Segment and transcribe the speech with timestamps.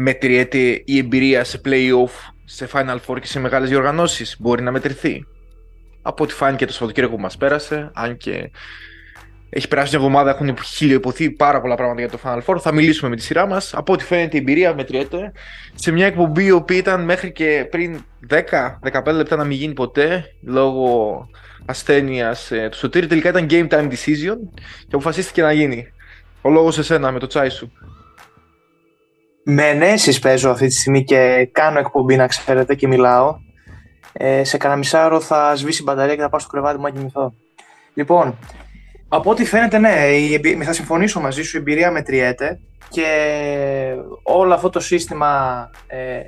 [0.00, 4.36] μετριέται η εμπειρία σε play-off, σε Final Four και σε μεγάλες διοργανώσεις.
[4.38, 5.26] Μπορεί να μετρηθεί.
[6.02, 8.50] Από ό,τι φάνηκε το Σαββατοκύριακο που μας πέρασε, αν και
[9.48, 12.58] έχει περάσει μια εβδομάδα, έχουν χιλιοποθεί πάρα πολλά πράγματα για το Final Four.
[12.60, 13.74] Θα μιλήσουμε με τη σειρά μας.
[13.74, 15.32] Από ό,τι φαίνεται, η εμπειρία μετριέται
[15.74, 20.24] σε μια εκπομπή η οποία ήταν μέχρι και πριν 10-15 λεπτά να μην γίνει ποτέ
[20.42, 21.28] λόγω
[21.64, 23.06] ασθένειας ε, του Σωτήρη.
[23.06, 24.36] Τελικά ήταν game time decision
[24.80, 25.92] και αποφασίστηκε να γίνει.
[26.42, 27.72] Ο λόγος σε σένα με το τσάι σου.
[29.50, 33.36] Με ενέσεις παίζω αυτή τη στιγμή και κάνω εκπομπή να ξέρετε και μιλάω.
[34.12, 36.90] Ε, σε κανένα μισάωρο θα σβήσει η μπαταρία και θα πάω στο κρεβάτι μου να
[36.90, 37.34] κοιμηθώ.
[37.94, 38.38] Λοιπόν,
[39.08, 43.06] από ό,τι φαίνεται, ναι, θα συμφωνήσω μαζί σου, η εμπειρία μετριέται και
[44.22, 46.20] όλο αυτό το σύστημα ε,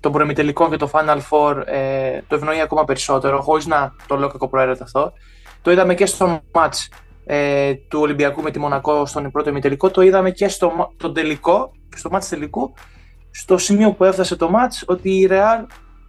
[0.00, 4.28] των προεμιτελικών και το Final Four ε, το ευνοεί ακόμα περισσότερο, χωρίς να το λέω
[4.28, 5.12] κακοπροαίρετα αυτό.
[5.62, 6.88] Το είδαμε και στο ματς
[7.30, 11.72] ε, του Ολυμπιακού με τη Μονακό στον πρώτο ημιτελικό, το είδαμε και στο το τελικό,
[11.96, 12.72] στο ματς τελικού,
[13.30, 15.64] στο σημείο που έφτασε το ματς, ότι η Ρεάλ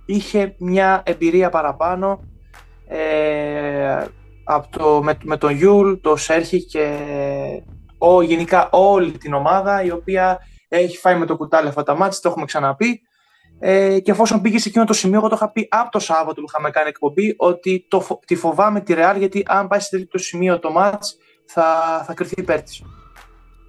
[0.05, 2.19] είχε μια εμπειρία παραπάνω,
[2.87, 4.05] ε,
[4.43, 6.97] από το, με, με τον Γιούλ, το Σέρχιο και
[7.97, 12.19] ο, γενικά όλη την ομάδα η οποία έχει φάει με το κουτάλι αυτά τα ματς,
[12.21, 13.01] το έχουμε ξαναπεί.
[13.59, 16.41] Ε, και εφόσον πήγες σε εκείνο το σημείο, εγώ το είχα πει από το Σάββατο
[16.41, 20.17] που είχαμε κάνει εκπομπή, ότι το, τη φοβάμαι τη Ρεάλ, γιατί αν πάει σε το
[20.17, 21.65] σημείο το ματς, θα,
[22.07, 22.83] θα κρυφτεί υπέρ της.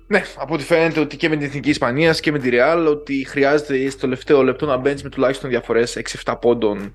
[0.06, 3.24] Ναι, από ό,τι φαίνεται ότι και με την Εθνική Ισπανίας και με τη Ρεάλ, ότι
[3.24, 6.94] χρειάζεται στο τελευταίο λεπτό να μπαίνεις με τουλάχιστον διαφορές 6-7 πόντων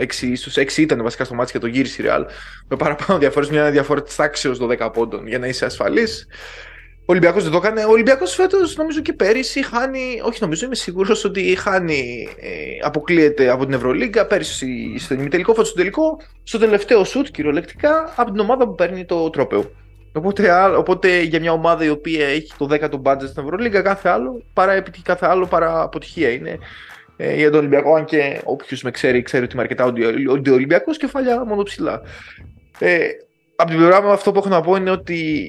[0.00, 2.24] 6 ίσως 6 ήταν βασικά στο μάτι και το γύρισε η Real.
[2.68, 6.26] Με παραπάνω διαφορές, μια διαφορά τη τάξη 12 πόντων για να είσαι ασφαλής.
[7.10, 7.84] Ο Ολυμπιακός δεν το έκανε.
[7.84, 10.20] Ο Ολυμπιακός φέτος νομίζω και πέρυσι χάνει.
[10.24, 12.28] Όχι, νομίζω είμαι σίγουρος ότι χάνει.
[12.40, 14.26] Ε, αποκλείεται από την Ευρωλίγκα.
[14.26, 16.20] Πέρυσι στο ημιτελικό, φέτο στο τελικό.
[16.42, 19.70] Στο τελευταίο σουτ κυριολεκτικά από την ομάδα που παίρνει το τρόπεο.
[20.12, 24.42] Οπότε, οπότε για μια ομάδα η οποία έχει το 10ο budget στην Ευρωλίγκα, κάθε άλλο
[24.52, 26.58] παρά επιτυχία, κάθε άλλο παρά αποτυχία είναι
[27.16, 29.84] ε, για τον Ολυμπιακό, αν και όποιος με ξέρει, ξέρει ότι είμαι αρκετά
[30.52, 32.00] Ολυμπιακός κεφάλια μόνο ψηλά.
[32.78, 33.08] Ε,
[33.56, 35.44] από την πλευρά μου, αυτό που έχω να πω είναι ότι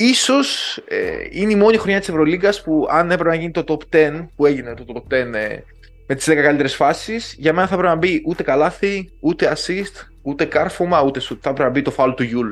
[0.00, 0.98] ίσως ε,
[1.30, 4.46] είναι η μόνη χρονιά της Ευρωλίγκας που αν έπρεπε να γίνει το top 10, που
[4.46, 5.58] έγινε το top 10 ε,
[6.06, 10.06] με τις 10 καλύτερες φάσεις, για μένα θα έπρεπε να μπει ούτε καλάθι, ούτε assist,
[10.22, 11.38] ούτε κάρφωμα, ούτε σουτ.
[11.40, 12.50] Θα έπρεπε να μπει το φάουλ του Γιούλ.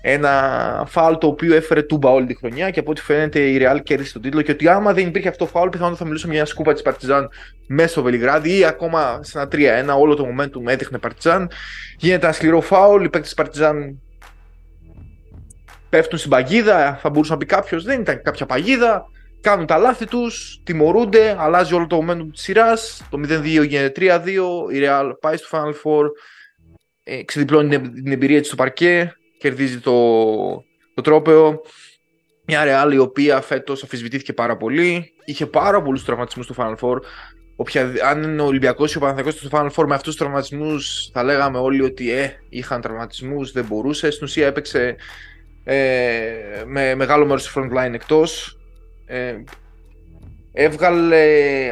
[0.00, 3.78] Ένα φάουλ το οποίο έφερε τούμπα όλη τη χρονιά και από ό,τι φαίνεται η Real
[3.82, 4.42] κέρδισε τον τίτλο.
[4.42, 6.82] Και ότι άμα δεν υπήρχε αυτό το φάουλ, πιθανότατα θα μιλούσαμε για μια σκούπα της
[6.82, 7.28] Παρτιζάν
[7.66, 9.48] μέσα στο Βελιγράδι ή ακόμα σε ένα
[9.94, 10.00] 3-1.
[10.00, 11.50] Όλο το momentum έδειχνε Παρτιζάν.
[11.98, 13.04] Γίνεται ένα σκληρό φάουλ.
[13.04, 14.00] Οι παίκτες της Παρτιζάν
[15.94, 16.98] πέφτουν στην παγίδα.
[17.02, 19.04] Θα μπορούσε να πει κάποιος, δεν ήταν κάποια παγίδα.
[19.40, 23.06] Κάνουν τα λάθη τους, τιμωρούνται, αλλάζει όλο το momentum της σειράς.
[23.10, 24.72] Το 0-2 γίνεται 3-2.
[24.72, 26.04] Η Real πάει στο Final Four.
[27.04, 29.92] Ε, ξεδιπλώνει την εμπειρία της στο παρκέ κερδίζει το,
[30.94, 31.60] το τρόπεο.
[32.46, 35.12] Μια Real η οποία φέτος αφισβητήθηκε πάρα πολύ.
[35.24, 36.96] Είχε πάρα πολλούς τραυματισμούς στο Final Four.
[37.56, 41.10] Οποια, αν είναι ο Ολυμπιακός ή ο Παναθηναϊκός στο Final Four με αυτούς τους τραυματισμούς,
[41.12, 44.10] θα λέγαμε όλοι ότι ε, είχαν τραυματισμούς, δεν μπορούσε.
[44.10, 44.94] Στην ουσία έπαιξε ε,
[46.66, 48.58] με μεγάλο μέρος του front line εκτός.
[49.06, 49.34] Ε,
[50.52, 51.24] έβγαλε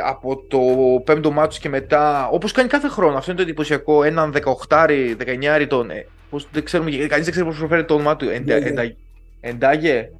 [0.04, 0.60] από το
[1.04, 4.34] πέμπτο ματς και μετά, όπως κάνει κάθε χρόνο, αυτό είναι το εντυπωσιακό, έναν
[4.68, 4.88] 18
[5.18, 5.90] 19 ετών.
[5.90, 8.28] Ε, πώς, δεν ξέρουμε, κανείς δεν ξέρει πώς προφέρει το όνομά του.
[8.28, 8.94] Εντα, ναι, ναι.
[9.40, 10.10] Εντιάγε.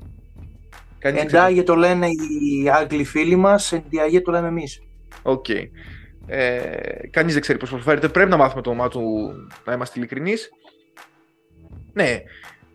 [0.99, 4.83] Εντιάγε το λένε οι Άγγλοι φίλοι μας, Εντιάγε το λέμε εμείς.
[5.23, 5.45] OK.
[5.49, 5.65] Okay.
[6.27, 6.61] Ε,
[7.11, 8.09] Κανείς δεν ξέρει πώς προφέρεται.
[8.09, 9.33] Πρέπει να μάθουμε το όνομά του,
[9.65, 10.51] να είμαστε ειλικρινείς.
[11.93, 12.23] Ναι.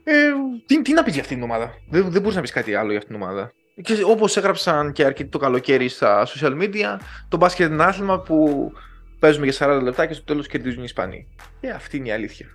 [0.10, 0.32] Ε,
[0.66, 2.90] τι, τι να πεις για αυτήν την ομάδα; Δεν, δεν μπορείς να πεις κάτι άλλο
[2.90, 3.52] για αυτήν την ομάδα.
[3.82, 8.20] Και όπως έγραψαν και αρκετοί το καλοκαίρι στα social media, το μπάσκετ είναι ένα άθλημα
[8.20, 8.72] που
[9.20, 11.28] παίζουμε για 40 λεπτά και στο τέλος κερδίζουν οι Ισπανοί.
[11.60, 12.48] Και αυτή είναι η αλήθεια.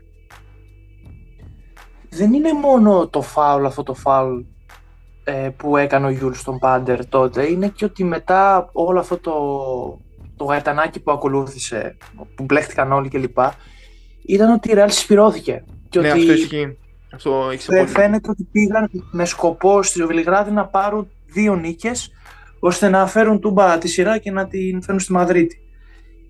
[2.09, 4.41] Δεν είναι μόνο το φάουλ αυτό το φάουλ
[5.25, 9.33] ε, που έκανε ο Γιούλ στον Πάντερ τότε, είναι και ότι μετά όλο αυτό το,
[10.37, 11.97] το γαϊτανάκι που ακολούθησε,
[12.35, 13.39] που μπλέχτηκαν όλοι κλπ.
[14.27, 15.65] Ήταν ότι η Ρεάλ συσπειρώθηκε.
[15.89, 16.21] Και ναι, ότι...
[16.21, 16.77] αυτό ισχύει.
[17.15, 22.11] Αυτό έχει Φαίνεται ότι πήγαν με σκοπό στη Βελιγράδη να πάρουν δύο νίκες
[22.59, 25.57] ώστε να φέρουν τούμπα τη σειρά και να την φέρουν στη Μαδρίτη.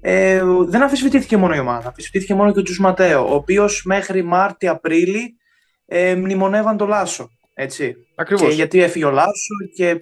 [0.00, 4.22] Ε, δεν αμφισβητήθηκε μόνο η ομάδα, αμφισβητήθηκε μόνο και ο Τζους Ματέο, ο οποίος μέχρι
[4.22, 5.36] Μάρτι-Απρίλη
[5.86, 7.28] ε, μνημονεύαν το Λάσο.
[7.54, 7.94] Έτσι.
[8.14, 8.48] Ακριβώς.
[8.48, 10.00] Και γιατί έφυγε ο Λάσο και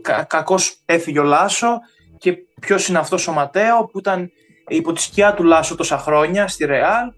[0.00, 1.78] κα, κακώς έφυγε ο Λάσο
[2.18, 4.30] και ποιος είναι αυτός ο Ματέο που ήταν
[4.68, 7.12] υπό τη σκιά του Λάσο τόσα χρόνια στη Ρεάλ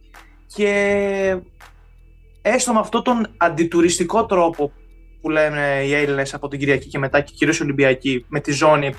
[0.54, 1.36] και
[2.42, 4.72] έστω με αυτόν τον αντιτουριστικό τρόπο
[5.20, 8.94] που λένε οι Έλληνες από την Κυριακή και μετά και κυρίως Ολυμπιακή με τη ζώνη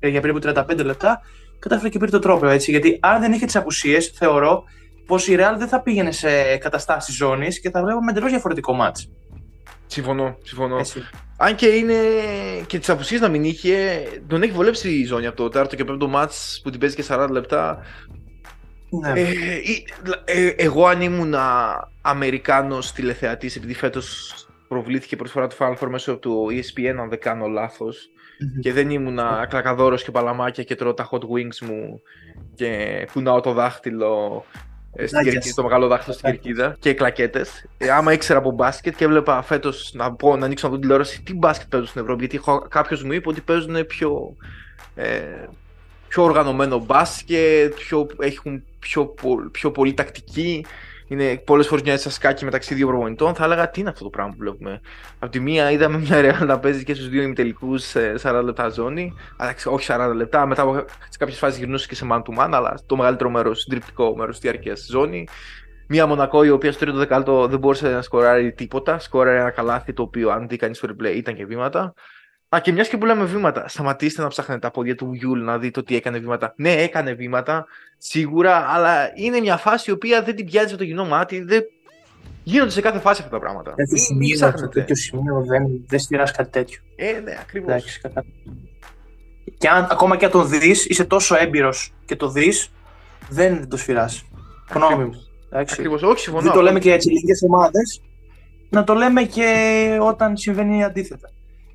[0.00, 1.20] για περίπου 35 λεπτά,
[1.58, 2.70] κατάφερε και πήρε το τρόπο έτσι.
[2.70, 4.64] Γιατί αν δεν είχε τις απουσίες, θεωρώ
[5.06, 9.10] πως η Real δεν θα πήγαινε σε καταστάσεις ζώνης και θα βλέπαμε εντελώς διαφορετικό μάτς.
[9.86, 10.76] Συμφωνώ, συμφωνώ.
[11.36, 11.94] Αν και είναι
[12.66, 15.84] και τις απουσίες να μην είχε, τον έχει βολέψει η ζώνη από το τέταρτο και
[15.84, 17.78] πέμπτο μάτς που την παίζει και 40 λεπτά.
[19.00, 19.20] Ναι.
[19.20, 19.30] Ε,
[20.24, 21.34] ε, ε, εγώ αν ήμουν
[22.02, 24.34] Αμερικάνος τηλεθεατής, επειδή φέτος
[24.68, 28.08] προβλήθηκε πρώτη φορά το Final Four μέσω του ESPN, αν δεν κάνω λάθος,
[28.60, 29.18] και δεν ήμουν
[29.48, 32.00] κλακαδόρος και παλαμάκια και τρώω τα hot wings μου
[32.54, 34.44] και κουνάω το δάχτυλο
[34.94, 37.66] ε, στην κερκίδα, το μεγάλο δάχτυλο στην κερκίδα και κλακέτες.
[37.78, 41.22] Ε, άμα ήξερα από μπάσκετ και έβλεπα φέτος να, πω, να ανοίξω να δω τηλεόραση
[41.22, 42.26] τι μπάσκετ παίζουν στην Ευρώπη.
[42.26, 44.36] Γιατί κάποιος μου είπε ότι παίζουν πιο,
[44.94, 45.22] ε,
[46.08, 49.14] πιο οργανωμένο μπάσκετ, πιο, έχουν πιο,
[49.50, 50.66] πιο πολύ τακτική.
[51.06, 53.34] Είναι πολλές φορές μια σκάκι μεταξύ δύο προπονητών.
[53.34, 54.80] Θα έλεγα τι είναι αυτό το πράγμα που βλέπουμε;
[55.18, 58.68] Από τη μία είδαμε μια Real να παίζει και στους δύο ημιτελικούς σε 40 λεπτά
[58.68, 59.14] ζώνη.
[59.36, 60.46] Αλλά όχι 40 λεπτά.
[60.46, 60.84] Μετά από
[61.18, 62.48] κάποιες φάσεις γυρνούσε και σε man to man.
[62.52, 65.28] Αλλά το μεγαλύτερο μέρος, συντριπτικό μέρος τη διάρκεια ζώνη.
[65.88, 68.98] Μια Μονακό η οποία στο τρίτο δεκάλεπτο δεν μπόρεσε να σκοράρει τίποτα.
[68.98, 71.94] Σκόραρε ένα καλάθι το οποίο αν δει κανείς στο replay ήταν και βήματα.
[72.54, 75.58] Α, και μιας και που λέμε βήματα, σταματήστε να ψάχνετε τα πόδια του Γιούλ να
[75.58, 76.54] δείτε ότι έκανε βήματα.
[76.56, 77.66] Ναι, έκανε βήματα,
[77.98, 81.40] σίγουρα, αλλά είναι μια φάση η οποία δεν την πιάζει με το κοινό μάτι.
[81.40, 81.62] Δεν...
[82.42, 83.74] Γίνονται σε κάθε φάση αυτά τα πράγματα.
[83.74, 86.80] Τέτοιο σημείο, τέτοιο σημείο δεν, δεν στηράς κάτι τέτοιο.
[86.96, 88.00] Ε, ναι, ακριβώς.
[89.58, 92.70] Και αν, ακόμα και αν το δεις, είσαι τόσο έμπειρος και το δεις,
[93.28, 94.24] δεν το σφυράς.
[94.72, 95.26] Γνώμη μου.
[95.50, 96.42] Ακριβώς, όχι, συμφωνώ.
[96.42, 98.02] Δεν το λέμε και για τι ελληνικέ ομάδες.
[98.68, 101.30] Να το λέμε και όταν συμβαίνει αντίθετα.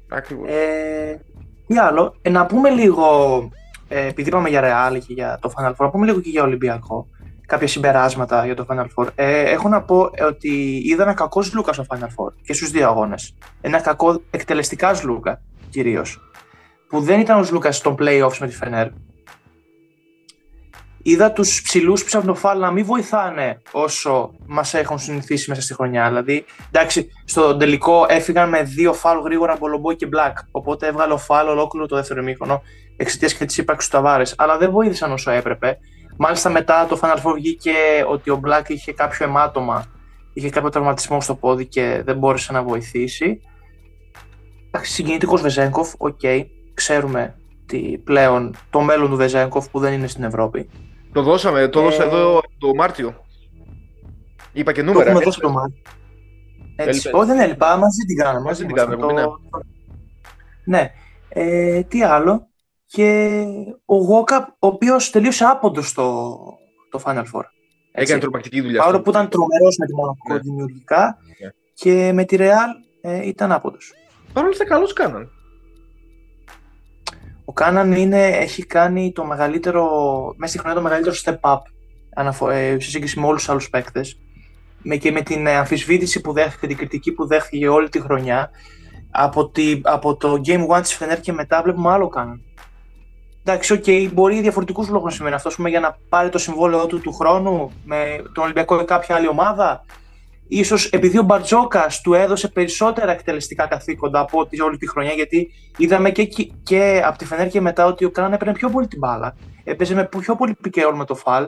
[0.09, 0.49] Ακριβώς.
[0.49, 1.21] Ε,
[1.67, 3.05] τι άλλο, ε, να πούμε λίγο,
[3.87, 6.43] ε, επειδή είπαμε για Real και για το Final Four, να πούμε λίγο και για
[6.43, 7.07] Ολυμπιακό.
[7.45, 9.07] Κάποια συμπεράσματα για το Final Four.
[9.15, 12.87] Ε, έχω να πω ότι είδα ένα κακό Λούκα στο Final Four και στους δύο
[12.87, 13.35] αγώνες.
[13.61, 16.19] Ένα κακό εκτελεστικά Λούκα κυρίως.
[16.87, 18.87] Που δεν ήταν ο Λούκα στον playoffs με τη Φενέρ
[21.09, 25.61] είδα τους ψηλούς πίσω από το φάλ να μην βοηθάνε όσο μας έχουν συνηθίσει μέσα
[25.61, 26.07] στη χρονιά.
[26.07, 30.37] Δηλαδή, εντάξει, στο τελικό έφυγαν με δύο φάουλ γρήγορα Μπολομπόι και Μπλακ.
[30.51, 32.61] Οπότε έβγαλε ο Φαλ ολόκληρο το δεύτερο ημίχρονο
[32.97, 34.33] εξαιτίας και της ύπαρξης του Ταβάρες.
[34.37, 35.77] Αλλά δεν βοήθησαν όσο έπρεπε.
[36.17, 37.73] Μάλιστα μετά το Final Four βγήκε
[38.07, 39.85] ότι ο Μπλακ είχε κάποιο αιμάτωμα,
[40.33, 43.41] είχε κάποιο τραυματισμό στο πόδι και δεν μπόρεσε να βοηθήσει.
[44.81, 46.45] Συγκινητικός Βεζένκοφ, OK, okay.
[46.73, 50.69] ξέρουμε τι πλέον το μέλλον του Βεζένκοφ που δεν είναι στην Ευρώπη.
[51.17, 53.15] Το δώσαμε, το έδωσα εδώ το Μάρτιο.
[54.53, 55.03] Είπα και νούμερα.
[55.03, 55.81] Το έχουμε δώσει το Μάρτιο.
[56.75, 58.39] Έτσι, όχι δεν έλειπα, μαζί την κάναμε.
[58.39, 59.11] Μαζί την κάναμε, το...
[59.13, 59.23] ναι.
[60.65, 60.91] ναι.
[61.29, 62.47] Ε, τι άλλο.
[62.85, 63.29] Και
[63.85, 66.37] ο Γόκα, ο οποίος τελείωσε άποντος στο
[66.89, 67.43] το Final Four.
[67.91, 68.79] Έκανε τρομακτική δουλειά.
[68.79, 70.39] Παρόλο που ήταν τρομερός με τη Μονακό ναι.
[70.39, 71.49] δημιουργικά ναι.
[71.73, 72.69] και με τη Ρεάλ
[73.01, 73.93] ε, ήταν άποντος.
[74.33, 75.29] Παρ' όλα αυτά, καλώ κάναν.
[77.49, 79.89] Ο Κάναν είναι, έχει κάνει το μεγαλύτερο,
[80.37, 81.59] μέσα στη χρονιά το μεγαλύτερο step up
[82.51, 84.19] ε, σε σύγκριση με όλους τους άλλους παίκτες.
[84.81, 88.49] Με, και με την αμφισβήτηση που δέχτηκε, την κριτική που δέχτηκε όλη τη χρονιά.
[89.11, 92.41] Από, τη, από το Game 1 της Φενέρ και μετά βλέπουμε άλλο Κάναν.
[93.43, 96.85] Εντάξει, OK, okay, μπορεί διαφορετικούς λόγους να σημαίνει αυτό, πούμε, για να πάρει το συμβόλαιο
[96.85, 99.85] του του χρόνου με τον Ολυμπιακό ή κάποια άλλη ομάδα
[100.47, 105.51] ίσως επειδή ο Μπαρτζώκας του έδωσε περισσότερα εκτελεστικά καθήκοντα από ό,τι όλη τη χρονιά, γιατί
[105.77, 106.25] είδαμε και,
[106.63, 109.35] και από τη Φενέρ και μετά ότι ο Κάναν έπαιρνε πιο πολύ την μπάλα.
[109.63, 111.47] Έπαιζε με πιο πολύ pick and roll με τον Φαλ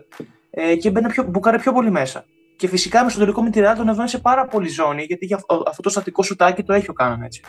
[0.50, 2.25] ε, και έμπαινε πιο, μπουκάρε πιο πολύ μέσα.
[2.58, 5.25] Και φυσικά με στο τελικό με τη Ρεάλ τον έβαλε σε πάρα πολύ ζώνη, γιατί
[5.25, 7.41] για αυτό το στατικό σουτάκι το έχει ο Κάναν έτσι.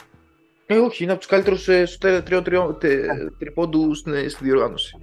[0.66, 1.84] Ε, όχι, είναι από τους καλύτερους ε,
[3.38, 4.96] τριποντέρ στην, στη διοργάνωση.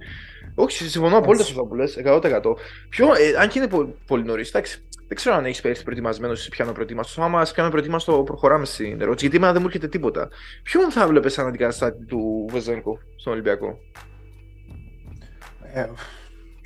[0.60, 2.56] Όχι, συμφωνώ απόλυτα σε αυτό που λες, 100%.
[2.88, 6.46] Πιο, ε, αν και είναι πολύ, πολύ νωρίς, εντάξει, δεν ξέρω αν σε πιάνω προετοιμασμένο
[6.46, 7.22] ή σε πιάνω απροετοίμαστο.
[7.22, 9.20] Άμα σε πιάνω απροετοίμαστο, προχωράμε στην ερώτηση.
[9.20, 10.28] Γιατί εμένα δεν μου έρχεται τίποτα.
[10.62, 13.78] Ποιον θα βλέπεις σαν αντικαταστάτη του Βεζέγκο στον Ολυμπιακό;
[15.72, 15.86] Ε,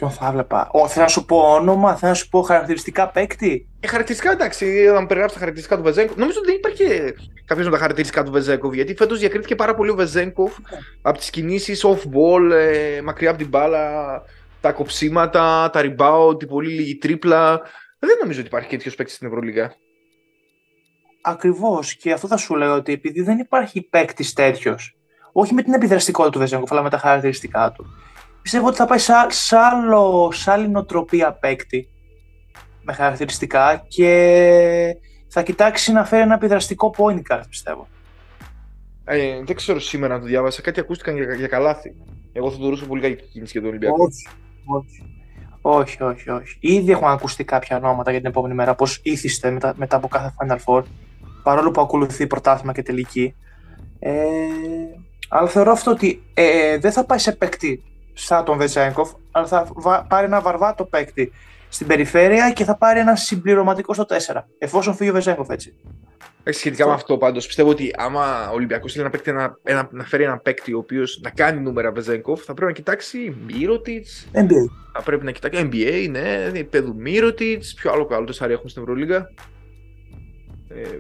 [0.03, 3.69] ποιον θα έβλεπα; Ο, θέλω να σου πω όνομα, θέλω να σου πω χαρακτηριστικά παίκτη.
[3.81, 6.13] Ε, χαρακτηριστικά εντάξει, να περιγράψει τα χαρακτηριστικά του Βεζέγκο.
[6.17, 8.75] Νομίζω ότι δεν υπάρχει κάποιος με τα χαρακτηριστικά του Βεζέγκο.
[8.75, 10.75] Γιατί φέτος διακρίθηκε πάρα πολύ ο Βεζέγκο okay.
[11.03, 14.23] από τις κινήσεις off-ball, ε, μακριά από την μπάλα,
[14.61, 17.61] τα κοψίματα, τα rebound, την πολύ λίγη τρίπλα.
[17.99, 19.75] Δεν νομίζω ότι υπάρχει τέτοιος παίκτης στην Ευρωλίγα.
[21.23, 21.95] Ακριβώς.
[21.95, 24.97] Και αυτό θα σου λέω ότι επειδή δεν υπάρχει παίκτης τέτοιος,
[25.33, 27.87] όχι με την επιδραστικότητα του Βεζέγκοφ, αλλά με τα χαρακτηριστικά του,
[28.43, 31.89] πιστεύω ότι θα πάει σε, σε, άλλο, σε άλλη νοοτροπία παίκτη
[32.83, 34.97] με χαρακτηριστικά και
[35.29, 37.89] θα κοιτάξει να φέρει ένα επιδραστικό point guard, πιστεύω.
[39.05, 40.63] Ε, δεν ξέρω σήμερα να το διάβασα.
[40.63, 41.95] Κάτι ακούστηκαν για, για καλάθι.
[42.33, 44.05] Εγώ θα το ρωτήσω πολύ για κίνηση για τον Ολυμπιακό.
[44.05, 44.29] Όχι,
[44.65, 45.03] όχι.
[45.65, 46.57] Όχι, όχι, όχι.
[46.61, 50.35] Ήδη έχουν ακουστεί κάποια ονόματα για την επόμενη μέρα, πώς ήθιστε μετά, μετά από κάθε
[50.39, 50.83] Final Four,
[51.43, 53.35] παρόλο που ακολουθεί πρωτάθλημα και τελική.
[53.99, 54.13] Ε,
[55.29, 59.67] αλλά θεωρώ αυτό ότι ε, δεν θα πάει σε παίκτη σαν τον Βεζέγκοφ, αλλά θα
[60.09, 61.33] πάρει ένα βαρβάτο παίκτη
[61.69, 64.43] στην περιφέρεια και θα πάρει ένα συμπληρωματικό στο 4.
[64.59, 65.75] Εφόσον φύγει ο Βεζέγκοφ έτσι.
[66.45, 70.23] Σχετικά με αυτό πάντως, πιστεύω ότι άμα ο Ολυμπιακός θέλει να, ένα, ένα, να φέρει
[70.23, 74.27] ένα παίκτη ο οποίος να κάνει νούμερα Βεζέγκοφ, θα πρέπει να κοιτάξει Μύρωτιτς.
[74.33, 74.71] NBA.
[74.93, 77.75] Θα πρέπει να κοιτάξει NBA, ναι, επίπεδο Μύρωτιτς.
[77.75, 79.31] Ποιο άλλο καλό τεσσάρι έχουμε στην Ευρωλίγα.
[80.69, 80.99] Ε,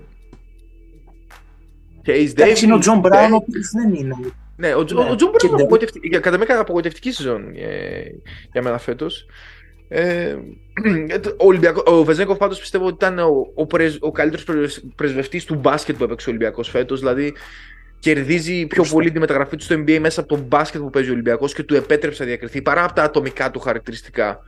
[2.04, 4.16] Εντάξει, είναι ο Τζον Μπράουν, ο οποίος δεν είναι.
[4.56, 5.10] Ναι, ο, ναι.
[5.10, 7.68] ο Τζον Μπράουν κατά μέκα απογοητευτική σεζόν για,
[8.52, 9.26] για μένα φέτος.
[9.88, 10.36] Ε,
[11.36, 15.54] ο, Ολυμπιακό, ο Βεζένκοφ πάντως πιστεύω ότι ήταν ο, ο, πρεσ, ο καλύτερος πρεσβευτής του
[15.54, 17.32] μπάσκετ που έπαιξε ο Ολυμπιακός φέτος, δηλαδή
[17.98, 21.12] κερδίζει πιο πολύ τη μεταγραφή του στο NBA μέσα από τον μπάσκετ που παίζει ο
[21.12, 24.40] Ολυμπιακός και του επέτρεψε να διακριθεί παρά από τα ατομικά του χαρακτηριστικά.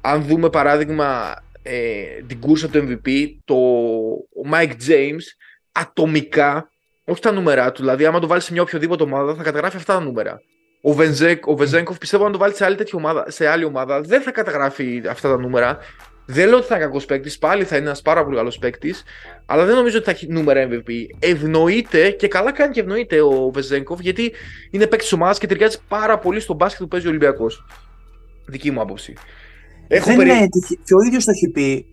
[0.00, 3.10] Αν δούμε παράδειγμα ε, την κούρσα του MVP,
[3.44, 3.54] το,
[4.42, 5.24] ο Mike James
[5.72, 6.70] ατομικά,
[7.08, 9.94] όχι τα νούμερα του, δηλαδή άμα το βάλεις σε μια οποιοδήποτε ομάδα θα καταγράφει αυτά
[9.94, 10.40] τα νούμερα.
[10.80, 14.00] Ο, Βενζέκ, ο Βεζέγκοφ πιστεύω αν το βάλει σε άλλη, τέτοια ομάδα, σε άλλη ομάδα
[14.00, 15.78] δεν θα καταγράφει αυτά τα νούμερα.
[16.28, 19.04] Δεν λέω ότι θα είναι κακός παίκτης, πάλι θα είναι ένας πάρα πολύ καλός παίκτης,
[19.46, 20.90] αλλά δεν νομίζω ότι θα έχει νούμερα MVP.
[21.18, 24.32] Ευνοείται και καλά κάνει και ευνοείται ο Βεζέγκοφ γιατί
[24.70, 27.64] είναι παίκτης ομάδας και ταιριάζει πάρα πολύ στο μπάσκετ που παίζει ο Ολυμπιακός.
[28.46, 29.14] Δική μου άποψη.
[29.88, 30.30] Έχω δεν περί...
[30.30, 30.48] είναι
[30.84, 31.86] και ο ίδιος το έχει πει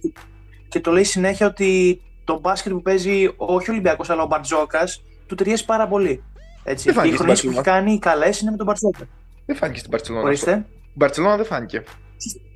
[0.68, 5.04] και το λέει συνέχεια ότι το μπάσκετ που παίζει όχι ο Ολυμπιακός αλλά ο Μπαρτζόκας
[5.28, 6.24] του ταιριάζει πάρα πολύ.
[6.64, 6.92] Έτσι.
[6.92, 9.08] Δεν οι χρονίε που έχει κάνει καλέ είναι με τον Μπαρσελόνα.
[9.46, 10.26] Δεν φάνηκε στην Μπαρσελόνα.
[10.26, 10.66] Ορίστε.
[10.94, 11.84] Μπαρσελόνα δεν φάνηκε.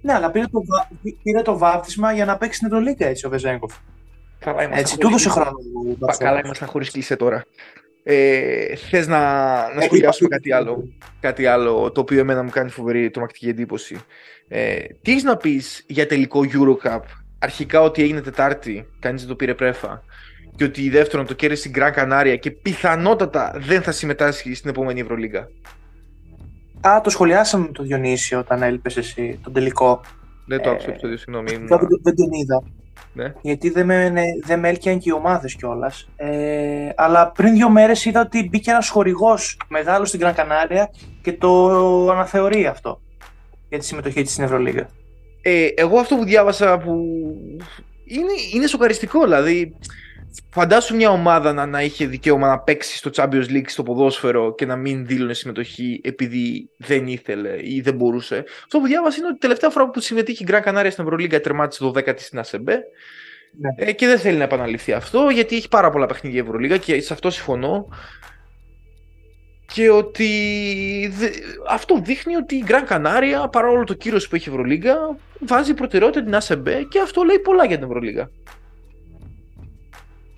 [0.01, 0.61] Ναι, αλλά πήρε το,
[1.23, 3.73] πήρε το βάπτισμα για να παίξει την Ευρωλίγκα έτσι ο Βεζέγκοφ.
[4.39, 4.81] Καλά είμαστε.
[4.81, 6.17] Έτσι, του έδωσε χρόνος.
[6.17, 7.45] Καλά είμαστε χωρίς κλεισέ τώρα.
[8.03, 9.19] Ε, Θες να,
[9.73, 10.87] να σχολιάσουμε κάτι άλλο,
[11.19, 13.97] κάτι άλλο το οποίο εμένα μου κάνει φοβερή τρομακτική εντύπωση.
[14.47, 17.01] Ε, τι έχεις να πεις για τελικό Eurocup,
[17.39, 20.03] αρχικά ότι έγινε Τετάρτη, κανείς δεν το πήρε πρέφα
[20.55, 24.69] και ότι η δεύτερον το κέρδισε στην Γκραν Κανάρια και πιθανότατα δεν θα συμμετάσχει στην
[24.69, 25.47] επόμενη Ευρωλίγα.
[26.87, 30.01] Α, το σχολιάσαμε με τον Διονύσιο όταν έλειπες εσύ, τον τελικό.
[30.45, 31.49] Δεν το άκουσα το επεισόδιο, συγγνώμη.
[32.01, 32.63] Δεν, τον είδα.
[33.13, 33.33] Ναι.
[33.41, 34.11] Γιατί δεν με,
[34.45, 36.09] δεν με έλκυαν και οι ομάδες κιόλας.
[36.15, 40.89] Ε, αλλά πριν δύο μέρες είδα ότι μπήκε ένας χορηγός μεγάλος στην Γκραν Κανάρια
[41.21, 41.71] και το
[42.11, 43.01] αναθεωρεί αυτό
[43.69, 44.89] για τη συμμετοχή της στην Ευρωλίγα.
[45.49, 46.91] Ε, εγώ αυτό που διάβασα που
[48.05, 49.23] είναι, είναι σοκαριστικό.
[49.23, 49.75] Δηλαδή,
[50.49, 54.65] Φαντάσου μια ομάδα να, να είχε δικαίωμα να παίξει στο Champions League στο ποδόσφαιρο και
[54.65, 58.43] να μην δήλωνε συμμετοχή επειδή δεν ήθελε ή δεν μπορούσε.
[58.63, 61.83] Αυτό που διάβασα είναι ότι τελευταία φορά που συμμετείχε η Gran Canaria στην Ευρωλίγκα τερμάτισε
[61.83, 62.83] το 10η στην ΑΣΕΜΠΕ.
[63.59, 63.87] Ναι.
[63.87, 67.01] Ε, και δεν θέλει να επαναληφθεί αυτό γιατί έχει πάρα πολλά παιχνίδια η Ευρωλίγα και
[67.01, 67.87] σε αυτό συμφωνώ.
[69.73, 70.29] Και ότι
[71.69, 74.95] αυτό δείχνει ότι η Gran Canaria παρόλο το κύριο που έχει η Ευρωλίγα
[75.39, 78.29] βάζει προτεραιότητα την ΑΣΕΜΠΕ και αυτό λέει πολλά για την Ευρωλίγα.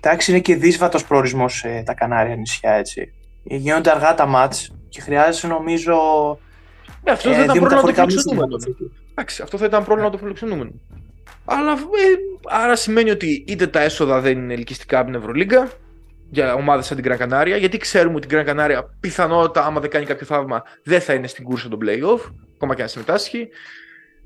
[0.00, 3.12] Εντάξει, είναι και δύσβατος προορισμός ε, τα Κανάρια νησιά, έτσι.
[3.42, 5.94] Γίνονται αργά τα μάτς και χρειάζεται νομίζω.
[7.04, 8.56] Ε, αυτό δεν ήταν πρόβλημα το φιλοξενούμενο.
[9.10, 10.70] Εντάξει, αυτό θα ήταν πρόβλημα το φιλοξενούμενο.
[11.44, 11.76] Αλλά ε,
[12.44, 15.68] άρα σημαίνει ότι είτε τα έσοδα δεν είναι ελκυστικά από την Ευρωλίγκα
[16.30, 19.90] για ομάδες σαν την Gran Canaria, γιατί ξέρουμε ότι η Gran Canaria πιθανότατα, άμα δεν
[19.90, 23.48] κάνει κάποιο θαύμα, δεν θα είναι στην κούρσα των playoff, ακόμα και αν συμμετάσχει.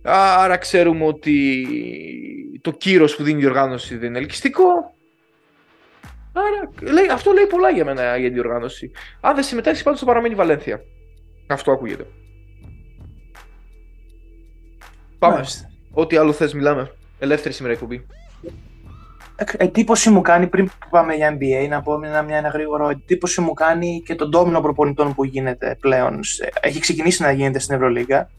[0.03, 1.67] Άρα ξέρουμε ότι
[2.61, 4.95] το κύρος που δίνει η οργάνωση δεν είναι ελκυστικό
[6.37, 8.91] Άρα λέει, αυτό λέει πολλά για μένα για την οργάνωση.
[9.21, 10.81] Αν δεν συμμετέχει, πάντως θα παραμένει η Βαλένθια.
[11.47, 12.07] Αυτό ακούγεται.
[15.19, 15.35] Πάμε.
[15.35, 15.71] Μάλιστα.
[15.91, 16.95] Ό,τι άλλο θες, μιλάμε.
[17.19, 18.07] Ελεύθερη σήμερα εκπομπή.
[19.37, 22.89] Εντύπωση μου κάνει πριν που πάμε για NBA, να πω μια, μια, ένα γρήγορο.
[22.89, 26.21] Εντύπωση μου κάνει και τον ντόμινο προπονητών που γίνεται πλέον.
[26.61, 28.31] Έχει ξεκινήσει να γίνεται στην Ευρωλίγα.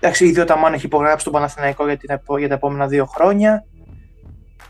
[0.00, 3.64] Εντάξει, ήδη ο Ταμάν έχει υπογράψει τον Παναθηναϊκό για, την, για τα επόμενα δύο χρόνια.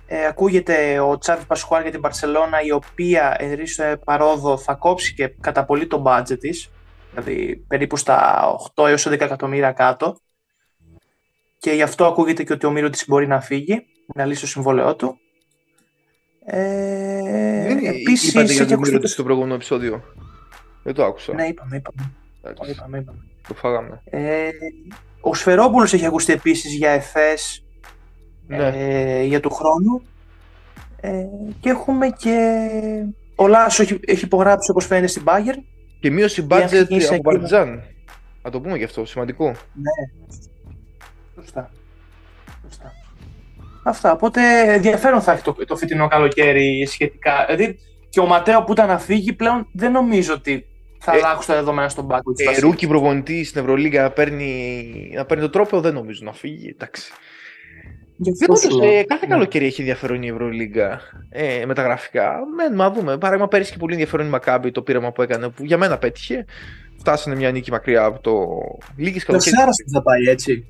[0.07, 5.29] Ε, ακούγεται ο Τσάβης Πασχουάλ για την Παρσελώνα, η οποία ενρίστο παρόδο θα κόψει και
[5.41, 6.71] κατά πολύ το budget της,
[7.11, 8.43] δηλαδή περίπου στα
[8.75, 10.17] 8 έως 10 εκατομμύρια κάτω.
[11.59, 14.47] Και γι' αυτό ακούγεται και ότι ο Μύρο της μπορεί να φύγει, να λύσει το
[14.47, 15.19] συμβόλαιό του.
[16.45, 20.03] Ε, Δεν επίσης, είπατε για τον Μύρο της στο προηγούμενο επεισόδιο.
[20.83, 21.35] Δεν το άκουσα.
[21.35, 22.13] Ναι, είπαμε, είπαμε.
[22.43, 23.19] Το, είπαμε, είπαμε.
[23.49, 24.03] το φάγαμε.
[24.05, 24.49] Ε,
[25.21, 27.65] ο Σφερόπουλος έχει ακουστεί επίσης για ΕΦΕΣ
[28.47, 28.69] ναι.
[28.75, 30.03] ε, για του χρόνου.
[31.01, 31.25] Ε,
[31.61, 32.61] και έχουμε και
[33.35, 35.63] ο Λάσο έχει, έχει υπογράψει όπως φαίνεται στην Bayern.
[36.01, 37.83] Και μείωση budget από Παρτιζάν.
[38.43, 39.47] Να το πούμε γι' αυτό, σημαντικό.
[39.47, 40.21] Ναι.
[41.35, 41.71] Σωστά.
[42.63, 42.93] Σωστά.
[43.83, 44.13] Αυτά.
[44.13, 44.41] Οπότε
[44.73, 47.45] ενδιαφέρον θα έχει το, το φετινό καλοκαίρι σχετικά.
[47.49, 50.67] Δηλαδή και ο Ματέο που ήταν να φύγει πλέον δεν νομίζω ότι
[50.99, 52.47] θα ε, αλλάξουν τα δεδομένα στον πάγκο της.
[52.47, 56.69] Ε, rookie προπονητή στην Ευρωλίγα να παίρνει, να παίρνει το τρόπαιο, δεν νομίζω να φύγει.
[56.69, 57.13] Εντάξει.
[58.47, 62.33] Πάντως, ε, κάθε καλοκαίρι έχει ενδιαφέρον η Ευρωλίγκα ε, με τα γραφικά.
[62.57, 63.19] Με, μα δούμε.
[63.19, 66.45] Παράδειγμα, πέρυσι και πολύ ενδιαφέρον η Μακάμπη το πείραμα που έκανε, που για μένα πέτυχε.
[66.99, 68.33] Φτάσανε μια νίκη μακριά από το.
[68.97, 69.51] Λίγη καλοκαίρι.
[69.51, 70.67] Το Σάρας θα πάει έτσι.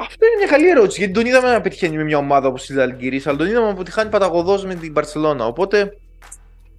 [0.00, 0.98] Αυτό είναι μια καλή ερώτηση.
[0.98, 3.72] Γιατί τον είδαμε να πετυχαίνει με μια ομάδα όπως η Ζαλγκύρη, αλλά τον είδαμε να
[3.72, 5.46] αποτυχάνει παταγωδός με την Παρσελώνα.
[5.46, 5.92] Οπότε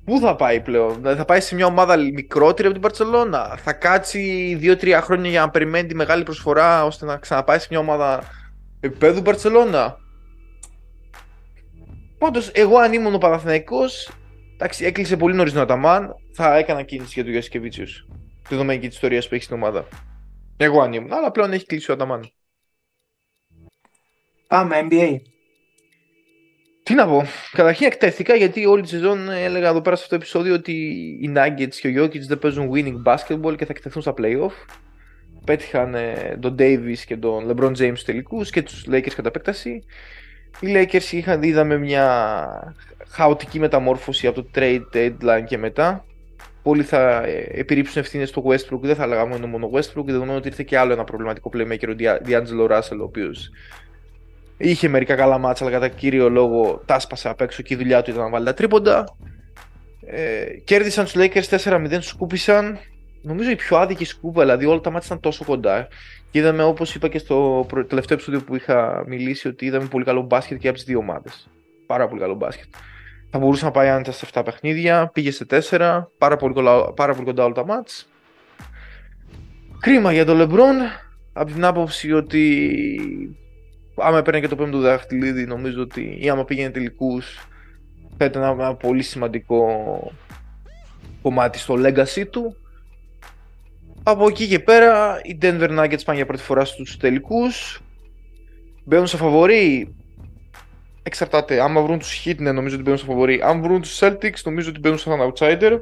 [0.05, 3.57] Πού θα πάει πλέον, δηλαδή θα πάει σε μια ομάδα μικρότερη από την Παρσελώνα.
[3.57, 7.79] Θα κάτσει 2-3 χρόνια για να περιμένει τη μεγάλη προσφορά ώστε να ξαναπάει σε μια
[7.79, 8.23] ομάδα
[8.79, 9.97] επίπεδου Παρσελώνα.
[12.17, 14.11] Πάντως, εγώ αν ήμουν ο Παναθηναϊκός,
[14.53, 17.49] εντάξει, έκλεισε πολύ νωρίς ο Αταμάν, θα έκανα κίνηση για τον Γιώργος
[18.41, 19.87] Τη δεδομένη και τη ιστορία που έχει στην ομάδα.
[20.57, 22.31] Εγώ αν ήμουν, αλλά πλέον έχει κλείσει ο Αταμάν.
[24.51, 25.15] Πάμε, NBA.
[26.83, 27.23] Τι να πω.
[27.51, 30.71] Καταρχήν εκτέθηκα γιατί όλη τη σεζόν έλεγα εδώ πέρα σε αυτό το επεισόδιο ότι
[31.21, 34.51] οι Nuggets και ο Jokic δεν παίζουν winning basketball και θα εκτεθούν στα playoff.
[35.45, 39.83] Πέτυχαν ε, τον Davis και τον LeBron James στους τελικούς και τους Lakers κατά επέκταση.
[40.59, 42.75] Οι Lakers είχαν, είδαμε μια
[43.07, 46.05] χαοτική μεταμόρφωση από το trade deadline και μετά.
[46.63, 50.63] Πολλοί θα ε, επιρρύψουν ευθύνες στο Westbrook, δεν θα λέγαμε μόνο Westbrook, δεδομένου ότι ήρθε
[50.63, 51.95] και άλλο ένα προβληματικό playmaker, ο
[52.27, 53.51] D'Angelo Russell, ο οποίος
[54.61, 58.01] Είχε μερικά καλά μάτσα, αλλά κατά κύριο λόγο τα άσπασε απ' έξω και η δουλειά
[58.01, 59.15] του ήταν να βάλει τα τρίποντα.
[60.05, 62.79] Ε, κέρδισαν τους Lakers 4-0, σκούπισαν.
[63.21, 65.87] Νομίζω η πιο άδικη σκούπα, δηλαδή όλα τα μάτια ήταν τόσο κοντά.
[66.31, 70.21] Και είδαμε, όπως είπα και στο τελευταίο επεισόδιο που είχα μιλήσει, ότι είδαμε πολύ καλό
[70.21, 71.49] μπάσκετ και από τις δύο ομάδες.
[71.85, 72.73] Πάρα πολύ καλό μπάσκετ.
[73.29, 76.53] Θα μπορούσε να πάει άνετα σε 7 παιχνίδια, πήγε σε 4, πάρα πολύ,
[76.95, 78.09] πάρα πολύ κοντά όλα τα μάτς.
[79.79, 80.75] Κρίμα για τον Λεμπρόν,
[81.33, 82.75] από την άποψη ότι
[83.95, 87.47] άμα έπαιρνε και το πέμπτο δαχτυλίδι, νομίζω ότι ή άμα πήγαινε τελικούς,
[88.17, 89.67] θα ήταν ένα πολύ σημαντικό
[91.21, 92.55] κομμάτι στο legacy του.
[94.03, 97.81] Από εκεί και πέρα, οι Denver Nuggets πάνε για πρώτη φορά στους τελικούς.
[98.83, 99.95] Μπαίνουν σε φαβορή.
[101.03, 101.61] Εξαρτάται.
[101.61, 103.41] Άμα βρουν τους Heat, ναι, νομίζω ότι μπαίνουν σε φαβορή.
[103.41, 105.77] Αν βρουν τους Celtics, νομίζω ότι μπαίνουν σαν outsider.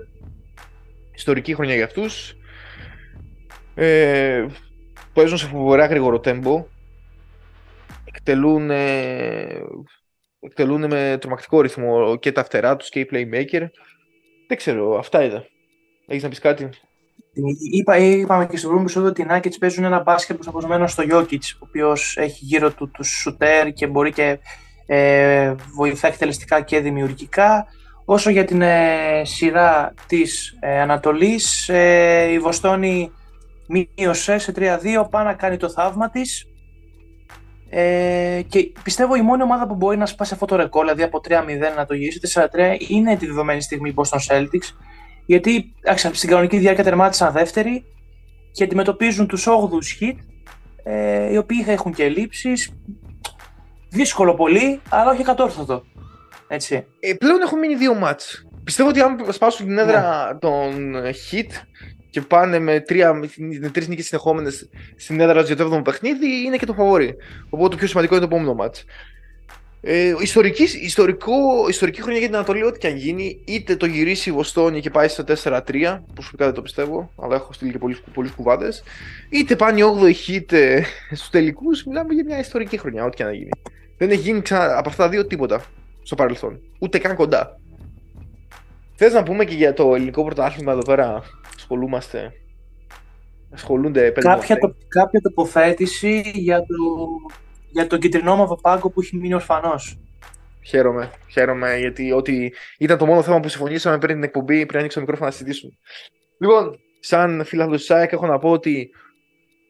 [1.15, 2.35] Ιστορική χρονιά για αυτούς.
[3.75, 4.45] Ε,
[5.13, 6.63] παίζουν σε φοβερά γρήγορο tempo
[8.13, 8.69] εκτελούν,
[10.39, 13.67] εκτελούν με τρομακτικό ρυθμό και τα φτερά τους και οι playmaker.
[14.47, 15.45] Δεν ξέρω, αυτά είδα.
[16.07, 16.69] Έχεις να πεις κάτι;
[17.71, 21.39] Είπα, είπαμε και στο πρώτο επεισόδιο ότι οι Nuggets παίζουν ένα μπάσκετ προσαρμοσμένο στο Jokic,
[21.53, 24.39] ο οποίος έχει γύρω του τους σουτέρ και μπορεί και
[24.85, 27.65] ε, βοηθά εκτελεστικά και δημιουργικά.
[28.05, 33.11] Όσο για την ε, σειρά της ε, Ανατολής, ε, η Βοστόνη
[33.67, 36.48] μείωσε σε 3-2, πάει να κάνει το θαύμα της.
[37.69, 41.21] Ε, και πιστεύω η μόνη ομάδα που μπορεί να σπάσει αυτό το ρεκόρ, δηλαδή από
[41.29, 41.31] 3-0
[41.75, 44.75] να το γυρίσει 4-3, είναι τη δεδομένη στιγμή η Boston Celtics.
[45.25, 45.73] Γιατί
[46.11, 47.85] στην κανονική διάρκεια τερμάτισαν δεύτερη
[48.51, 50.15] και αντιμετωπίζουν τους 8ου hit,
[50.83, 52.73] ε, οι οποίοι έχουν και ελλείψεις.
[53.89, 55.83] Δύσκολο πολύ, αλλά όχι κατόρθωτο.
[56.47, 56.85] Έτσι.
[56.99, 58.47] Ε, πλέον έχουν μείνει δύο μάτς.
[58.63, 60.39] Πιστεύω ότι αν σπάσουν την έδρα ναι.
[60.39, 60.93] των
[61.31, 61.51] hit
[62.09, 63.13] και πάνε με, τρία,
[63.59, 67.15] με τρεις νίκες συνεχόμενες στην έδρα για το 7ο παιχνίδι, είναι και το φαβόρι.
[67.49, 68.85] Οπότε το πιο σημαντικό είναι το επόμενο μάτς.
[69.81, 71.33] Ε, ιστορική, ιστορικό,
[71.69, 74.89] ιστορική χρονιά για την Ανατολή, ό,τι και αν γίνει, είτε το γυρίσει η Βοστόνη και
[74.89, 77.77] πάει στο 4-3, προσωπικά δεν το πιστεύω, αλλά έχω στείλει και
[78.13, 78.73] πολλούς κουβάδε,
[79.29, 83.33] είτε πάνε οι 8η είτε στους τελικούς, μιλάμε για μια ιστορική χρονιά, ό,τι και αν
[83.33, 83.49] γίνει.
[83.97, 85.63] Δεν έχει γίνει ξανά, από αυτά τα δύο τίποτα
[86.03, 86.61] στο παρελθόν.
[86.79, 87.59] Ούτε καν κοντά.
[88.95, 91.23] Θες να πούμε και για το ελληνικό πρωτάθλημα εδώ πέρα,
[91.69, 92.33] ασχολούμαστε.
[93.51, 96.75] Ασχολούνται κάποια, το, κάποια τοποθέτηση για το,
[97.71, 99.99] για τον κυτρινόμαυρο πάγκο που έχει μείνει ορφανός.
[100.65, 104.99] Χαίρομαι, χαίρομαι γιατί ότι ήταν το μόνο θέμα που συμφωνήσαμε πριν την εκπομπή, πριν ανοίξω
[104.99, 105.71] το μικρόφωνο να συζητήσουμε.
[106.39, 108.89] Λοιπόν, σαν φίλο του ΣΑΕΚ έχω να πω ότι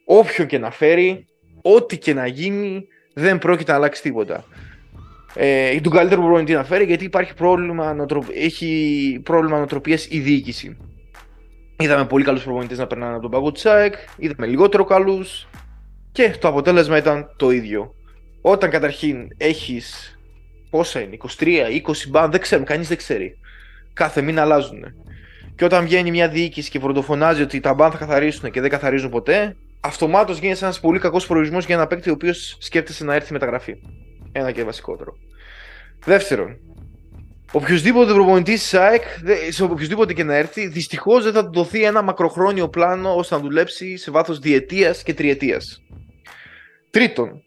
[0.05, 1.25] όποιον και να φέρει,
[1.62, 4.45] ό,τι και να γίνει, δεν πρόκειται να αλλάξει τίποτα
[5.35, 10.77] ε, τον καλύτερο προπονητή να φέρει γιατί υπάρχει πρόβλημα, έχει πρόβλημα νοοτροπίας η διοίκηση.
[11.81, 15.47] Είδαμε πολύ καλούς προπονητές να περνάνε από τον παγό του ΣΑΕΚ, είδαμε λιγότερο καλούς
[16.11, 17.93] και το αποτέλεσμα ήταν το ίδιο.
[18.41, 20.17] Όταν καταρχήν έχεις
[20.69, 23.37] πόσα είναι, 23, 20 μπαν, δεν ξέρουμε, κανείς δεν ξέρει.
[23.93, 24.83] Κάθε μήνα αλλάζουν.
[25.55, 29.09] Και όταν βγαίνει μια διοίκηση και βροντοφωνάζει ότι τα μπαν θα καθαρίσουν και δεν καθαρίζουν
[29.09, 33.33] ποτέ, αυτομάτως γίνεται ένας πολύ κακός προορισμός για ένα παίκτη ο οποίος σκέφτεται να έρθει
[33.33, 33.75] μεταγραφή.
[34.31, 35.17] Ένα και βασικότερο.
[36.05, 36.57] Δεύτερον,
[37.51, 39.03] οποιοδήποτε προπονητής της ΑΕΚ,
[39.49, 43.41] σε οποιοδήποτε και να έρθει, δυστυχώς δεν θα του δοθεί ένα μακροχρόνιο πλάνο ώστε να
[43.41, 45.81] δουλέψει σε βάθος διετίας και τριετίας.
[46.89, 47.43] Τρίτον,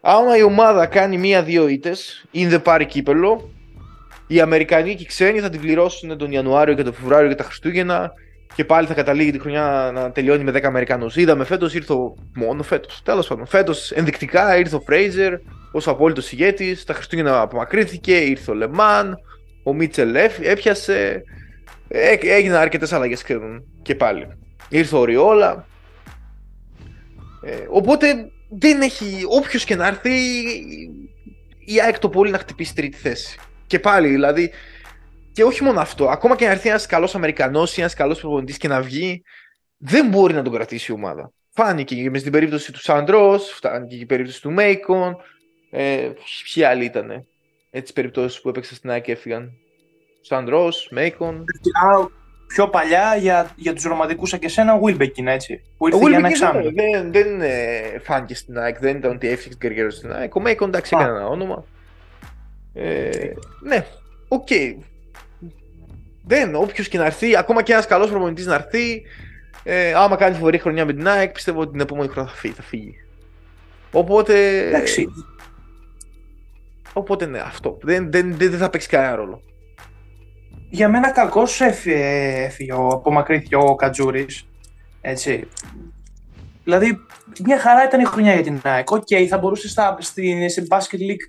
[0.00, 3.50] άμα η ομάδα κάνει μία-δύο ήττες ή δεν πάρει κύπελο,
[4.26, 7.44] οι Αμερικανοί και οι ξένοι θα την πληρώσουν τον Ιανουάριο και τον Φεβρουάριο για τα
[7.44, 8.12] Χριστούγεννα
[8.54, 11.16] και πάλι θα καταλήγει τη χρονιά να τελειώνει με 10 Αμερικανούς.
[11.16, 11.94] Είδαμε φέτος, ήρθε
[12.34, 13.02] μόνο φέτος.
[13.04, 15.32] Τέλος πάντων, φέτος ενδεικτικά ήρθε ο Φρέιζερ
[15.72, 16.84] ως απόλυτος ηγέτης.
[16.84, 19.18] Τα Χριστούγεννα απομακρύνθηκε, ήρθε ο Λεμάν,
[19.68, 21.22] ο Μίτσελ έπιασε.
[22.20, 23.24] Έγιναν αρκετές αλλαγές
[23.82, 24.26] και πάλι.
[24.68, 25.66] Ήρθε ο Ριόλα.
[27.42, 30.10] Ε, οπότε δεν έχει, όποιος και να έρθει,
[31.64, 33.38] η ΑΕΚ το πολύ να χτυπήσει τρίτη θέση.
[33.66, 34.50] Και πάλι, δηλαδή,
[35.32, 38.56] και όχι μόνο αυτό, ακόμα και να έρθει ένας καλός Αμερικανός ή ένας καλός προπονητής
[38.56, 39.22] και να βγει,
[39.76, 41.32] δεν μπορεί να τον κρατήσει η ομάδα.
[41.50, 45.16] Φάνηκε και μες στην περίπτωση του Σαντρός, φάνηκε και στην περίπτωση του Μέικον.
[45.70, 46.10] Ε,
[46.54, 46.90] ποιοι άλλοι
[47.68, 49.52] ήταν έτσι περιπτώσεις που έπαιξαν στην ΑΕΚ και έφυγαν.
[50.20, 51.44] Σαντρό, Μέικον.
[52.46, 55.62] Πιο παλιά για, για τους ρομαντικούς σαν και εσένα, ο Βίλμπεκιν, έτσι.
[55.76, 56.70] Που ήρθε ο για ένα εξάμεινο.
[56.70, 60.34] Δεν, δεν ε, φάνηκε στην ΑΕΚ, δεν ήταν ότι έφυγε την καριέρα στην ΑΕΚ.
[60.34, 61.64] Ο Μέικον εντάξει έκανε ένα όνομα.
[62.74, 63.10] Ε,
[63.62, 63.86] ναι,
[64.28, 64.46] ok.
[64.50, 64.74] Okay.
[66.24, 69.02] Δεν, όποιος και να έρθει, ακόμα και ένας καλός προπονητής να έρθει,
[69.62, 72.54] ε, άμα κάνει φοβερή χρονιά με την ΑΕΚ, πιστεύω ότι την επόμενη χρονιά θα φύγει.
[72.54, 72.94] Θα φύγει.
[73.92, 74.66] Οπότε.
[74.66, 75.08] Εντάξει.
[76.98, 77.78] Οπότε ναι, αυτό.
[77.82, 79.42] Δεν, δεν, δεν, δεν θα παίξει κανένα ρόλο.
[80.70, 84.48] Για μένα κακώς έφυγε, απομακρύθηκε ο Κατζούρης.
[85.00, 85.48] Έτσι.
[86.64, 86.98] Δηλαδή,
[87.44, 88.90] μια χαρά ήταν η χρονιά για την ΑΕΚ.
[88.90, 91.26] Ok, okay, θα μπορούσε στα, στην, στην Basket League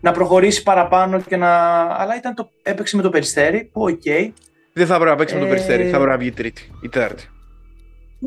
[0.00, 1.48] να προχωρήσει παραπάνω και να.
[1.80, 4.00] Αλλά ήταν το, έπαιξε με το Περιστέρι, που ok.
[4.04, 4.30] Okay.
[4.72, 7.30] Δεν θα έπρεπε να παίξει με το Περιστέρι, θα έπρεπε να βγει τρίτη ή τέταρτη.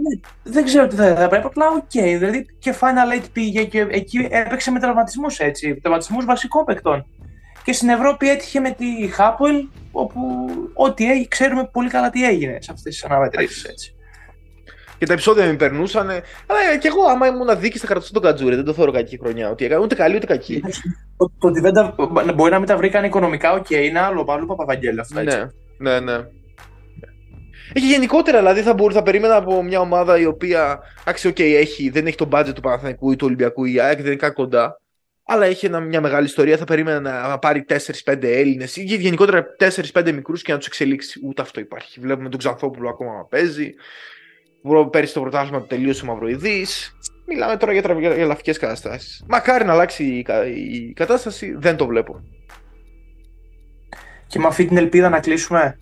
[0.02, 1.84] Ναι, δεν ξέρω τι θα, θα πρέπει, απλά ok.
[1.84, 2.16] Okay.
[2.18, 5.76] Δηλαδή και Final 8 πήγε και εκεί έπαιξε με τραυματισμούς έτσι.
[5.76, 7.06] Τραυματισμούς βασικών παικτών.
[7.64, 10.20] Και στην Ευρώπη έτυχε με τη Χάποελ, όπου
[10.74, 13.68] ό,τι έγινε, ξέρουμε πολύ καλά τι έγινε σε αυτές τις αναμετρήσεις.
[14.98, 16.10] Και τα επεισόδια με περνούσαν.
[16.48, 18.56] Αλλά και εγώ, άμα ήμουν διοίκηση, θα κρατούσα τον Κατζούρη.
[18.56, 19.50] Δεν το θεωρώ κακή χρονιά.
[19.50, 20.64] Ότι έκανε ούτε καλή ούτε κακή.
[21.18, 21.96] Το, ότι δεν τα,
[22.36, 24.24] μπορεί να μην τα βρήκαν οικονομικά, ok, okay, είναι άλλο.
[24.24, 25.20] Πάλι Παπαβαγγέλη αυτό.
[25.20, 25.38] Έτσι.
[25.78, 26.18] Ναι, ναι, ναι.
[27.74, 31.90] Έχει γενικότερα, δηλαδή θα, μπορούσα, θα περίμενα από μια ομάδα η οποία άξιο, okay, έχει,
[31.90, 34.80] δεν έχει το budget του Παναθηναϊκού ή του Ολυμπιακού ή ΑΕΚ, δεν είναι καν κοντά.
[35.28, 36.58] Αλλά έχει ένα, μια μεγάλη ιστορία.
[36.58, 37.66] Θα περίμενα να, να πάρει
[38.06, 39.46] 4-5 Έλληνες ή γενικότερα
[39.94, 41.20] 4-5 μικρούς και να τους εξελίξει.
[41.24, 42.00] Ούτε αυτό υπάρχει.
[42.00, 43.74] Βλέπουμε τον Ξανθόπουλο ακόμα να παίζει.
[44.90, 46.66] Πέρυσι το πρωτάθλημα του τελείωσε ο Μαυροειδή.
[47.28, 49.24] Μιλάμε τώρα για, για λαφικές καταστάσεις.
[49.28, 50.26] Μακάρι να αλλάξει η,
[50.72, 52.24] η κατάσταση, δεν το βλέπω.
[54.28, 55.80] Και με αυτή την ελπίδα να κλείσουμε.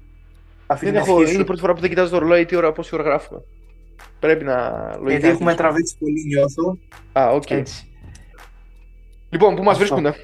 [0.67, 2.95] Αυτή δεν έχω, είναι η πρώτη φορά που δεν κοιτάζω το ρολόι τι ώρα, πόση
[2.95, 3.41] ώρα γράφουμε.
[4.19, 5.11] Πρέπει να λογικά.
[5.11, 6.77] Γιατί έχουμε τραβήξει πολύ, νιώθω.
[7.13, 7.43] Α, ok.
[7.49, 7.63] Okay.
[9.29, 10.15] Λοιπόν, πού μας βρίσκονται.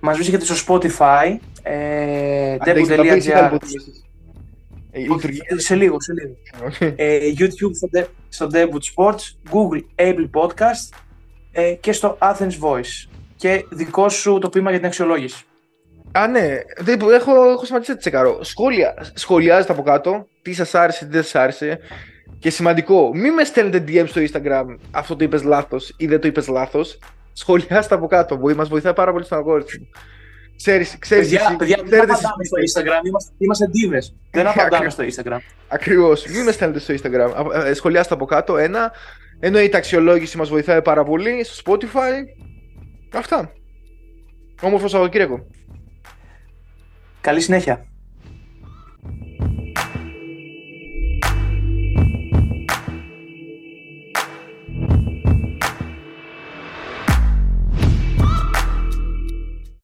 [0.00, 1.36] Μας βρίσκεται στο Spotify.
[1.62, 3.58] Ε, debut.gr
[4.90, 6.34] ε, σε λίγο, σε λίγο.
[6.96, 7.70] Ε, YouTube
[8.28, 10.96] στο, Debut Sports, Google, Apple Podcast
[11.52, 13.08] ε, και στο Athens Voice.
[13.36, 15.44] Και δικό σου το πείμα για την αξιολόγηση.
[16.18, 16.58] Α, ναι.
[17.14, 18.38] Έχω, έχω σταματήσει να τσεκαρώ.
[18.42, 21.78] Σχόλια, σχολιάζετε από κάτω τι σας άρεσε, τι δεν σας άρεσε.
[22.38, 26.26] Και σημαντικό, μην με στέλνετε DM στο Instagram αυτό το είπες λάθος ή δεν το
[26.28, 26.98] είπες λάθος.
[27.32, 28.40] Σχολιάστε από κάτω.
[28.56, 29.86] Μας βοηθάει πάρα πολύ στον αλγόριθμο.
[30.56, 34.14] Ξέρεις, ξέρεις, παιδιά, εσύ, παιδιά, δεν απαντάμε στο Instagram, είμαστε, είμαστε ντίβες.
[34.30, 35.38] Δεν απαντάμε στο Instagram.
[35.68, 37.50] Ακριβώς, μην με στέλνετε στο Instagram.
[37.64, 38.92] Ε, σχολιάστε από κάτω, ένα.
[39.40, 42.12] Ενώ η ταξιολόγηση μας βοηθάει πάρα πολύ στο Spotify.
[43.14, 43.52] Αυτά.
[44.62, 45.46] Όμορφο Σαββατοκύριακο.
[47.24, 47.84] Καλή συνέχεια.